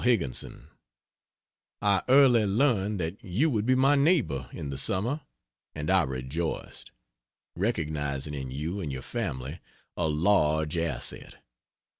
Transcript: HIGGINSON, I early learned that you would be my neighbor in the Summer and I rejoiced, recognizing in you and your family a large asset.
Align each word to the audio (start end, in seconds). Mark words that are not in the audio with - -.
HIGGINSON, 0.03 0.67
I 1.79 2.01
early 2.09 2.43
learned 2.47 2.99
that 2.99 3.23
you 3.23 3.51
would 3.51 3.67
be 3.67 3.75
my 3.75 3.93
neighbor 3.93 4.49
in 4.51 4.71
the 4.71 4.77
Summer 4.79 5.21
and 5.75 5.91
I 5.91 6.01
rejoiced, 6.01 6.89
recognizing 7.55 8.33
in 8.33 8.49
you 8.49 8.79
and 8.79 8.91
your 8.91 9.03
family 9.03 9.59
a 9.95 10.07
large 10.07 10.75
asset. 10.75 11.35